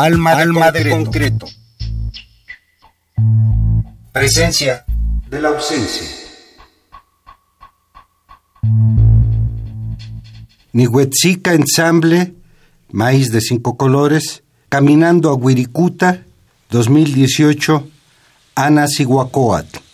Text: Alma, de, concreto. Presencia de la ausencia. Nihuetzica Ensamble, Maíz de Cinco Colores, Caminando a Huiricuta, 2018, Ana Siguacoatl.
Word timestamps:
Alma, 0.00 0.36
de, 0.70 0.90
concreto. 0.90 1.46
Presencia 4.12 4.84
de 5.28 5.42
la 5.42 5.48
ausencia. 5.48 6.06
Nihuetzica 10.72 11.52
Ensamble, 11.54 12.32
Maíz 12.92 13.32
de 13.32 13.40
Cinco 13.40 13.76
Colores, 13.76 14.44
Caminando 14.68 15.30
a 15.30 15.34
Huiricuta, 15.34 16.22
2018, 16.70 17.88
Ana 18.54 18.86
Siguacoatl. 18.86 19.87